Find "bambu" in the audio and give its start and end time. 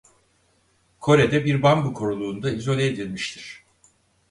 1.61-1.93